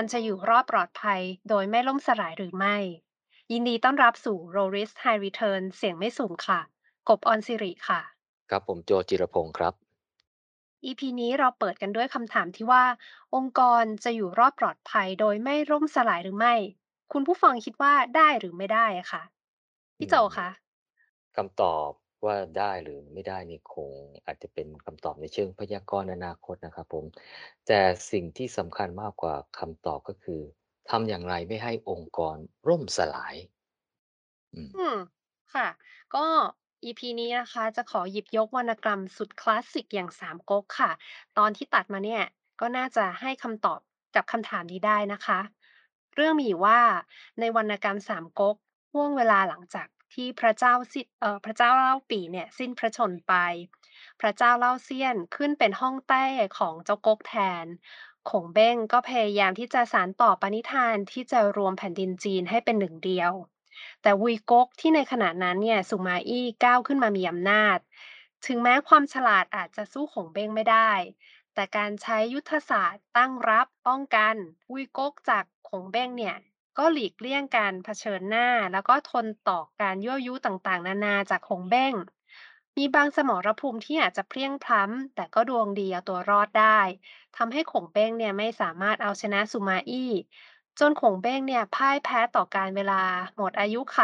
[0.00, 2.76] รจะอยู่รอดปลอดภัย โดยไม่ล่มสลายหรือไม่
[3.52, 6.60] ยินดีต้อนรับสู่ Low Risk High Return เสียงไม่สูงค่ะ
[7.08, 8.00] กบออนซิริค่ะ
[8.50, 9.74] ครับผมโจจิรพงศ์ครับ
[10.84, 12.84] EP นี้เราเปิดกันด้วยคำถามที่ว่า
[13.34, 16.54] องค์กรจะอยู่รอดปลอดภัย โดยไม่ล่มสลายหรือไม่
[17.12, 19.22] คุณผู้ฟังคิดว่าได้หรือไม่ได้อะค่ะ
[20.00, 20.48] อืพี่โจมคะ
[21.36, 21.90] คำตอบ
[22.24, 23.90] ว่าได้หรือไม่ได้นี่คง
[24.26, 27.04] อาจจะเป็นคำตอบในเชิงพยากรณ์อนาคตนะครับผม
[27.66, 27.80] แต่
[28.12, 30.40] สิ่งที่สำคัญมากกว่าคำตอบก็คือ
[30.90, 32.36] ทำอย่างไรไม่ให้องค์กร
[32.68, 33.34] ร่มสลาย
[34.54, 34.96] อืม อืม
[35.54, 35.68] ค่ะ
[36.14, 36.26] ก็
[36.84, 40.90] EP นี้นะคะ จะขอหยิบยกวรรณกรรมสุดคลาสสิกอย่างสามก๊กค่ะ
[41.38, 42.22] ตอนที่ตัดมาเนี่ย
[42.60, 43.80] ก็น่าจะให้คำตอบ
[44.14, 45.38] กับคำถามนี้ได้นะคะ
[46.14, 46.80] เรื่องมีอยู่ว่า
[47.40, 48.56] ในวรรณกรรมสามก๊ก
[48.92, 53.34] ห่วงเวลาหลังจาก ที่พระเจ้าสิเอ่อพระเจ้าเล่าปี่เนี่ยสิ้นพระชนม์ไป
[54.20, 56.26] พระเจ้าเล่าเซียนขึ้นเป็นฮ่องเต้
[56.58, 57.66] ของเจ้าก๊กแทน
[58.30, 63.32] ขงเบ้งก็พยายามที่จะสานต่อปณิธานที่จะรวมแผ่นดินจีนให้เป็นหนึ่งเดียว
[64.02, 67.78] แต่วุยก๊กที่ในขณะนั้นเนี่ยสุมาอี้ก้าวขึ้นมามีอำนาจ
[68.46, 70.92] ถึงแม้ความฉลาดอาจจะสู้ขงเบ้งไม่ได้
[71.54, 74.34] แต่การใช้ยุทธศาสตร์ตั้งรับป้องกัน
[74.70, 76.36] วุยก๊กจากขงเบ้งเนี่ย
[76.78, 81.94] ก็หลีกเลี่ยงการเผชิญหน้า แล้วก็ทนต่อการยั่วยุต่างๆ นานาจากขงเบ้ง
[82.76, 86.80] มีบางสมรภูมิที่อาจจะเพลียงพล้ำแต่ก็ดวงดีเอาตัวรอดได้
[87.36, 90.12] ทำให้ขงเบ้งเนี่ยไม่สามารถเอาชนะสุมาอี้
[90.80, 93.02] จนขงเบ้งเนี่ยพ่ายแพ้ต่อการเวลา
[93.36, 94.00] หมดอายุไข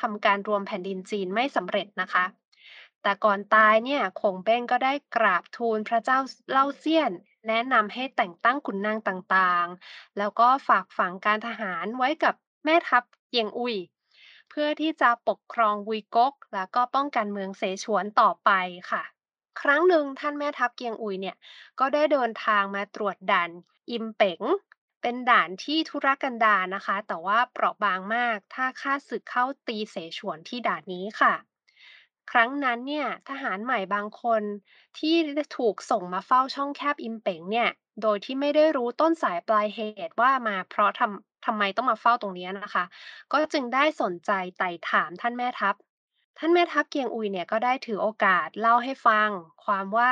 [0.00, 2.24] ทำการรวมแผ่นดินจีนไม่สำเร็จนะคะ
[3.02, 6.18] แต่ก่อนตายเนี่ยขงเบ้งก็ได้กราบทูลพระเจ้า
[6.50, 7.12] เล่าเซียน
[7.48, 13.76] แนะนำให้แต่งตั้งขุนนางต่างๆ แล้วก็ฝากฝังการทหารไว้กับแม่ทัพเกียงอุย
[14.50, 18.50] เพื่อที่จะปกครองวุยก๊กแล้วก็ป้องกันเมืองเสฉวนต่อไป
[18.90, 19.02] ค่ะ
[19.60, 21.36] ครั้งหนึ่งท่านแม่ทัพเกียงอุยเนี่ย
[21.80, 23.50] ก็ได้เดินทางมาตรวจด่าน
[23.90, 24.40] อิมเป๋ง
[25.02, 31.34] เป็นด่านที่ทุรกันดารนะคะ แต่ว่าเปราะบางมาก ถ้าข้าศึกเข้าตีเสฉวนที่ด่านนี้ค่ะ
[32.30, 34.42] ครั้งนั้นเนี่ยทหารใหม่บางคน
[34.98, 35.14] ที่
[35.56, 37.68] ถูกส่งมาเฝ้าช่องแคบอิมเป๋งเนี่ย
[38.02, 42.84] โดยที่ไม่ได้รู้ต้นสายปลายเหตุว่ามาเพราะทำทำไมต้องมาเฝ้าตรงนี้นะคะ
[43.32, 45.74] ก็จึงได้สนใจไต่ถามท่านแม่ทัพ
[46.38, 49.30] ท่านแม่ทัพเกียงอุยเนี่ยก็ได้ถือโอกาสเล่าให้ฟัง
[49.64, 50.10] ความว่า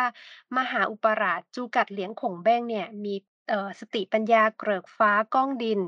[0.57, 3.15] มหาอุปราชจูกัดเหลียงขงเบ้งเนี่ยมี
[3.49, 5.81] เอ่อสติปัญญาเกริกฟ้าก้องดิน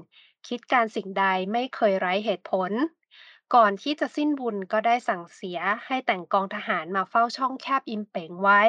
[0.46, 2.72] คิดการสิ่งใดไม่เคยไร้เหตุผล
[3.54, 8.62] ก่อนที่จะสิ้นบุญก็ได้สั่งเสียให้แต่งกองทหารมาเฝ้าช่องแคบอิมเป๋งไว้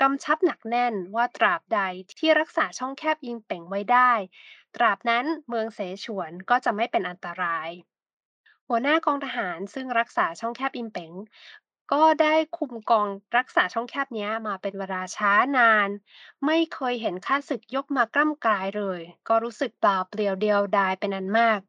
[0.00, 1.80] กำชับหนักแน่นว่าตราบใด
[2.18, 4.12] ที่รักษาช่องแคบอิมเป๋งไว้ได้
[4.76, 7.68] ตราบนั้นเมืองเสฉวนก็จะไม่เป็นอันตราย
[8.68, 11.12] หัวหน้ากองทหารซึ่งรักษาช่องแคบอิมเป๋ง
[11.92, 15.88] ก็ได้คุมกองรักษาช่องแคบนี้มาเป็นเวลาช้านาน
[16.46, 21.60] ไม่เคยเห็นข้าศึกยกมากล้ำกลายเลย ก็รู้สึกเปล่าเปลี่ยวเดียวดายเป็นอันมาก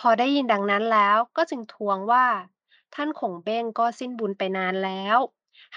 [0.00, 2.26] พอได้ยินดังนั้นแล้วก็จึงทวงว่า
[2.94, 5.18] ท่านขงเบ้งก็สิ้นบุญไปนานแล้ว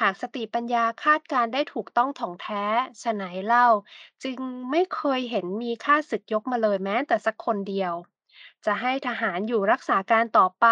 [0.01, 2.65] หากสติปัญญาคาดการได้ถูกต้องถ่องแท้
[3.01, 3.67] ฉะไหนเล่า
[4.23, 4.39] จึง
[4.71, 7.93] ไม่เคยเห็นมีข้าศึกยกมาเลยแม้แต่สักคนเดียว
[8.65, 10.67] จะให้ทหารอยู่รักษาการต่อไป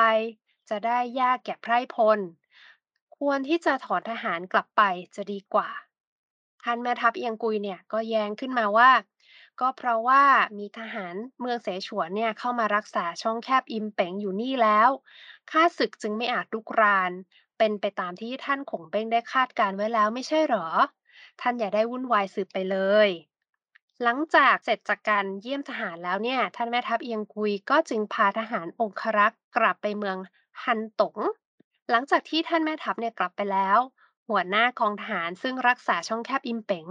[0.70, 2.20] จะได้ยากแก่ไพร่พล
[3.18, 4.82] ควรที่จะถอนทหารกลับไป
[5.16, 5.70] จะดีกว่า
[6.64, 8.90] ท่านแม่ทัพเอียงกุยเนี่ยก็แย้งขึ้นมาว่า
[9.62, 10.24] ก็เพราะว่า
[10.58, 14.90] มีทหารเมืองเสฉวนเนี่ยเข้ามารักษาช่องแคบอิมเป๋งอยู่นี่แล้ว
[15.52, 17.12] ข้าศึกจึงไม่อาจลุกราน
[17.58, 20.68] เป็นไปตามที่ท่านขงเบ้งได้คาดการไว้แล้วไม่ใช่หรอ
[21.42, 22.78] ท่านอย่าได้วุ่นวายสืบไปเล
[23.08, 23.10] ย
[24.04, 30.18] หลังจากเสร็จจากการเยี่ยมทหารแล้วเนี่ย ท่านแม่ทัพเอียงกุยก็จึงพาทหารองครักษ์กลับไปเมือง
[30.64, 31.18] ฮันตง
[31.90, 33.80] หลังจากที่ท่านแม่ทัพเนี่ยกลับไปแล้ว
[34.30, 36.86] หัวหน้ากองทหารซึ่งรักษาช่องแคบอิมเป๋ง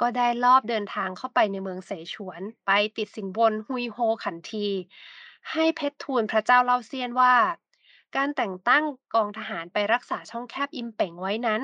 [0.00, 4.68] ก็ได้ลอบเดินทางเข้าไปในเมืองเสฉวน ไปติดสินบนฮุยโฮขันที
[5.52, 7.34] ให้เพชรทูลพระเจ้าเล่าเซียนว่า
[8.16, 8.84] การแต่งตั้ง
[9.14, 11.60] กองทหารไปรักษาช่องแคบอิมเป๋งไว้นั้น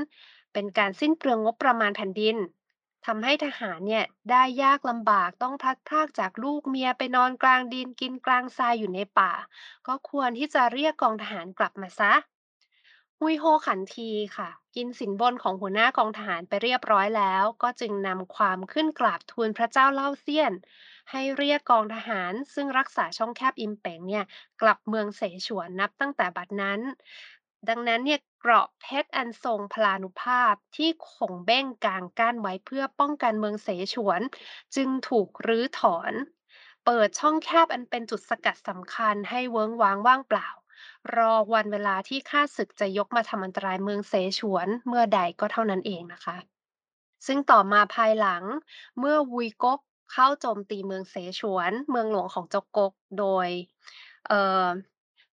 [0.52, 2.36] เป็นการสิ้นเปลืองงบประมาณแผ่นดิน
[3.06, 9.32] ทำให้ทหารเนี่ยได้ยากลำบากต้องพลัดพรากจากลูกเมียไปนอนกลางดินกินกลางทรายอยู่ในป่า
[9.86, 12.12] ก็ควรที่จะเรียกกองทหารกลับมาซะ
[13.20, 20.52] ฮุยโฮขันทีค่ะ กินสินบนของหัวหน้ากองทหารไปเรียบร้อยแล้ว ก็จึงนำความขึ้นกราบทูลพระเจ้าเล่าเซียน
[21.10, 24.24] ให้เรียกกองทหารซึ่งรักษาช่องแคบอิมเป๋งเนี่ย
[24.62, 26.80] กลับเมืองเสฉวนนับตั้งแต่บัดนั้น
[27.68, 34.20] ดังนั้นเนี่ยเกราะเพชรอันทรงพลานุภาพที่คงเบ้งกางกั้นไว้เพื่อป้องกันเมืองเสฉวน
[34.74, 36.12] จึงถูกรื้อถอน
[36.84, 40.48] เปิดช่องแคบอันเป็นจุดสกัดสำคัญให้เวิ้งว้างว่างเปล่า
[41.16, 46.36] รอวันเวลาที่ข้าศึกจะยกมาทำอันตรายเมืองเสฉวนเมื่อใดก็เท่านั้นเองนะคะ
[47.26, 48.42] ซึ่งต่อมาภายหลัง
[48.98, 49.80] เมื่อวุยก๊ก
[50.12, 53.48] เข้าโจมตีเมืองเสฉวน เมืองหลวงของจกกกโดย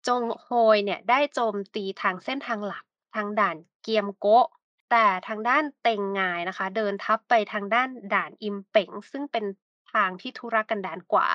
[0.08, 2.84] จงโฮยเนี่ยได้โจมตีทางเส้นทางหลัก
[3.16, 4.48] ทางด่านเกียมโกะ
[4.92, 9.46] แต่ทางด้านเต็งงายนะคะ เดินทัพไปทางด้านด่านอิมเป๋งซึ่งเป็น
[9.94, 11.30] ทางที่ทุรกันดารกว่า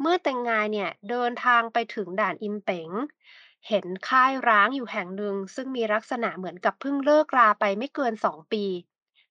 [0.00, 2.88] เมื่อเต็งงายเนี่ยเดินทางไปถึงด่านอิมเป๋ง
[3.66, 8.64] เห็นค่ายร้างอยู่แห่งหนึ่ง ซึ่งมีลักษณะเหมือนกับเพิ่งเลิกราไปไม่เกินสองปี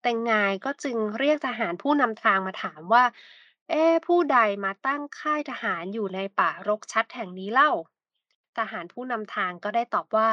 [0.02, 3.04] แต่งงายก็จึงเรียกทหารผู้นำทางมาถามว่า
[3.70, 7.72] เอ๊ะผู้ใดมาตั้งค่ายทหารอยู่ในป่ารกชัดแห่งนี้เล่า
[8.58, 10.32] ทหารผู้นำทางก็ได้ตอบว่า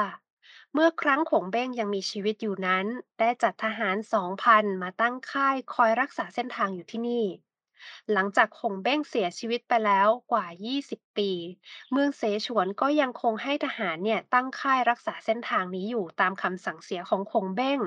[0.73, 2.87] เมื่อครั้งขงเบ้งยังมีชีวิตอยู่นั้น
[3.19, 7.25] ได้จัดทหารสองพันมาตั้งค่ายคอยรักษาเส้นทางอยู่ที่นี่
[8.13, 10.47] หลังจากขงเบ้งเสียชีวิตไปแล้วกว่า
[10.81, 11.31] 20 ปี
[11.91, 17.81] เมืองเสฉวนก็ยังคงให้ทหารเนี่ยตั้งค่ายรักษาเส้นทางนี้อยู่ตามคำสั่งเสียของขงเบ้ง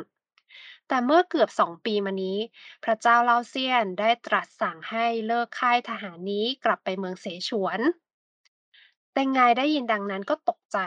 [0.88, 2.38] แต่เมื่อเกือบสองปีมานี้
[2.84, 7.80] พระเจ้าเล่าเซียนได้ตรัสสั่งให้เลิกค่ายทหารนี้กลับไปเมืองเสฉวน
[9.14, 10.78] แต่งายได้ยินดังนั้นก็ตกใจ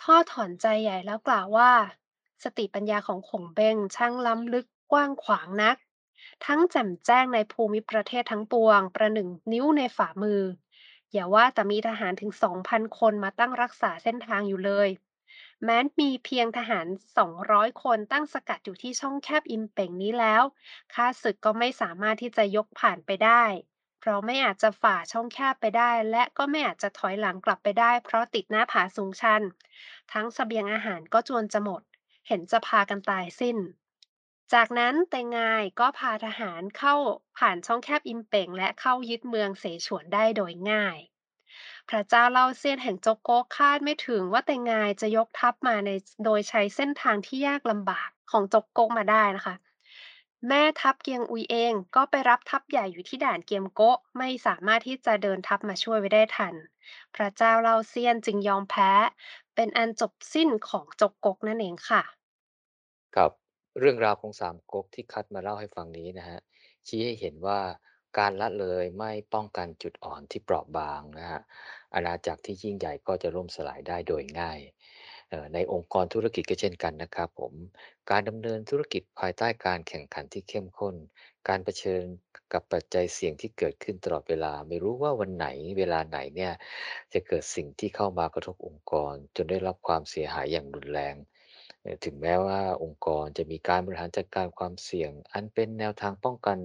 [0.00, 1.72] ท่อถอนใจใหญ่แล้วกล่าวว่า
[2.44, 5.76] สติปัญญาของขงเบ้งช่างล้ำลึกกว้างขวางนัก
[6.46, 10.42] ทั้งแจ่มแจ้งในภูมิประเทศทั้งปวง ประหนึ่งนิ้วในฝ่ามือ
[11.12, 14.88] อย่าว่าแต่มีทหารถึงสองพันคนมาตั้งรักษาเส้นทางอยู่เลย
[15.64, 16.86] แม้มีเพียงทหาร
[17.18, 20.42] 200 คนตั้งสกัดอยู่ที่ช่องแคบอิมเป่งนี้แล้ว
[20.94, 23.44] ข้าศึกก็ไม่สามารถที่จะยกผ่านไปได้
[24.00, 29.42] เพราะไม่อาจจะฝ่าช่องแคบไปได้ และก็ไม่อาจจะถอยหลังกลับไปได้ เพราะติดหน้าผาสูงชัน
[30.12, 31.82] ทั้งเสบียงอาหารก็จวนจะหมด
[32.26, 33.56] เห็นจะพากันตายสิ้น
[34.52, 36.94] จากนั้นเตงงายก็พาทหารเข้า
[37.38, 40.98] ผ่านช่องแคบอิมเป่ง และเข้ายึดเมืองเสฉวนได้โดยง่าย
[41.88, 45.90] พระเจ้าเล่าเซียนแห่งโจโกคาดไม่ถึงว่าเตงงายจะยกทัพมาใน
[46.24, 49.54] โดยใช้เส้นทางที่ยากลำบากของโจโกมาได้นะคะ
[50.48, 56.54] แม่ทัพเกียงอุยเองก็ไปรับทัพใหญ่อยู่ที่ด่านเกียมโกะไม่สามารถที่จะเดินทัพมาช่วยไว้ได้ทัน
[57.14, 58.90] พระเจ้าเล่าเซียนจึงยอมแพ้
[59.54, 62.02] เป็นอันจบสิ้นของจกกกนั่นเองค่ะ
[63.16, 66.38] ครับ เรื่องราวของสามก๊กที่คัดมาเล่าให้ฟังนี้นะฮะ
[66.86, 67.60] ชี้ให้เห็นว่า
[68.18, 71.40] การละเลยไม่ป้องกันจุดอ่อนที่เปราะบางนะฮะ
[71.94, 74.60] อาณาจักรที่ยิ่งใหญ่ก็จะล่มสลายได้โดยง่าย
[75.54, 77.52] ในองค์กรธุรกิจก็เช่นกันนะครับผม
[78.10, 80.94] การดำเนินธุรกิจภายใต้การแข่งขันที่เข้มข้น
[81.48, 82.02] การเผชิญ
[82.52, 85.46] กับปัจจัยเสี่ยงที่เกิดขึ้นตลอดเวลา ไม่รู้ว่าวันไหน
[85.78, 86.52] เวลาไหนเนี่ย
[87.12, 91.14] จะเกิดสิ่งที่เข้ามากระทบองค์กร จนได้รับความเสียหายอย่างรุนแรง
[91.82, 96.58] เอ่อ ถึงแม้ว่าองค์กรจะมีการบริหารจัดการความเสี่ยง อันเป็นแนวทางป้องกัน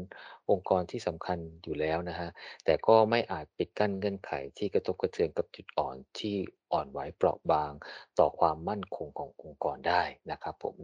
[0.50, 2.30] องค์กรที่สำคัญอยู่แล้วนะครับ
[2.66, 6.36] แต่ก็ไม่อาจปิดกั้นเงื่อนไขที่กระทบกระเทือนกับจุดอ่อนที่
[6.72, 7.72] อ่อนไหวเปราะบาง
[8.20, 10.76] ต่อความมั่นคงขององค์กรได้นะครับผม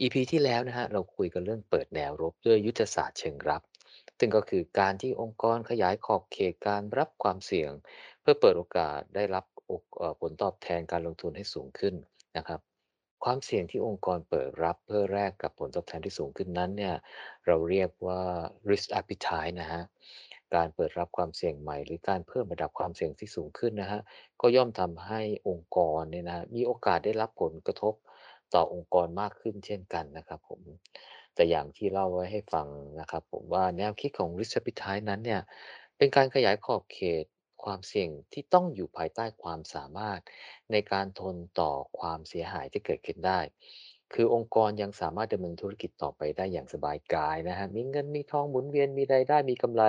[0.00, 3.62] EP ที่แล้วนะฮะเราคุยกันเรื่องเปิดแนวรบด้วยยุทธศาสตร์เชิงรับ
[4.18, 7.70] ซึ่งก็คือการที่องค์กรขยายขอบเขตการรับความเสี่ยง
[8.20, 11.94] เพื่อเปิดโอกาสได้รับโอก เอ่อ ผลตอบแทนการลงทุนให้สูงขึ้น
[12.36, 12.75] นะครับ
[13.26, 16.94] ความเสี่ยงที่องค์กรเปิดรับเพื่อแลกกับผลตอบแทนที่สูงขึ้นนั้นเนี่ย
[17.46, 18.20] เราเรียกว่า
[18.70, 19.82] risk appetite นะฮะ
[20.54, 24.00] การเปิดรับความเสี่ยงใหม่ หรือการเพิ่มระดับความเสี่ยงที่สูงขึ้นนะฮะ
[24.40, 27.94] ก็ย่อมทำให้องค์กรเนี่ยนะมีโอกาสได้รับผลกระทบ
[28.54, 30.60] ต่อองค์กรมากขึ้นเช่นกันนะครับผม
[31.34, 32.66] แต่อย่างที่เล่าไว้ให้ฟัง
[33.00, 35.40] นะครับผมว่าแนวคิดของ risk appetite นั้นเนี่ย
[35.96, 37.24] เป็นการขยายขอบเขต
[37.64, 40.20] ความเสี่ยงที่ต้องอยู่ภายใต้ความสามารถ
[40.72, 43.40] ในการทนต่อความเสียหายที่เกิดขึ้นได้
[44.14, 49.82] คือองค์กรยังสามารถดำเนินธุรกิจต่อไปได้อย่างสบายกายนะครับมีเงินมีทองหมุนเวียนมีรายได้มีกำไร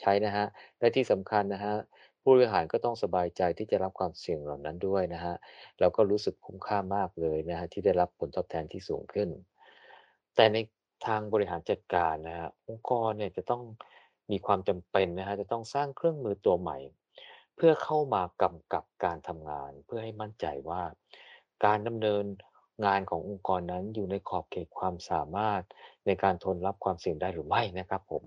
[0.00, 1.78] ใช้นะครับและที่สำคัญนะครับ
[2.22, 5.36] ผู้บริหารก็ต้องสบายใจที่จะรับความเสี่ยงเหล่านั้นด้วยนะครับ
[5.80, 9.28] แล้วก็รู้สึกคุ้มค่ามากเลยนะครับที่ได้รับผลตอบแทนที่สูงขึ้น
[10.36, 10.56] แต่ใน
[11.06, 13.62] ทางบริหารจัดการนะครับองค์กรเนี่ยจะต้อง
[14.30, 16.78] มีความจำเป็นนะครับจะต้องสร้างเครื่องมือตัวใหม่
[17.64, 20.82] พื่อเข้ามากำกับการทำงาน เพื่อให้มั่นใจว่า
[21.64, 22.24] การดำเนิน
[22.86, 25.62] งานขององค์กรนั้นอยู่ในขอบเขตความสามารถ
[26.06, 28.24] ในการทนรับความเสี่ยงได้หรือไม่นะครับผม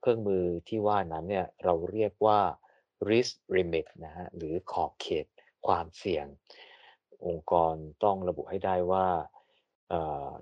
[0.00, 2.38] เครื่องมือที่ว่านั้นเนี่ยเราเรียกว่า
[3.10, 5.26] risk limit นะฮะหรือขอบเขต
[5.66, 6.26] ความเสี่ยง
[7.26, 9.06] องค์กรต้องระบุให้ได้ว่า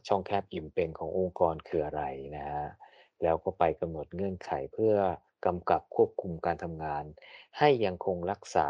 [0.08, 2.02] ช่องแคบอิ่มเป่งขององค์กรคืออะไร
[2.36, 2.66] นะฮะ
[3.22, 4.94] แล้วก็ไปกำหนดเงื่อนไขเพื่อ
[5.46, 7.04] กำกับควบคุมการทำงาน
[7.58, 8.68] ให้ยังคงรักษา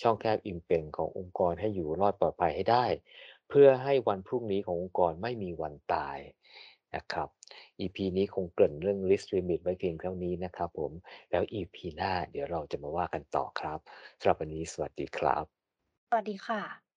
[0.00, 2.84] ช่องแคบอิมเป่งขององค์กรให้อยู่รอดปลอดภัยให้ได้
[3.48, 6.18] เพื่อให้วันพรุ่งนี้ขององค์กรไม่มีวันตาย
[6.96, 7.28] นะครับ
[7.80, 10.92] EP นี้คงเกริ่นเรื่อง Risk Limit ไว้เพียงเท่านี้นะครับผม
[11.30, 13.78] แล้ว EP หน้าเดี๋ยวเราจะมาว่ากันต่อครับ
[14.20, 15.44] สำหรับวันนี้สวัสดีครับ
[16.08, 16.89] สวัสดีค่ะ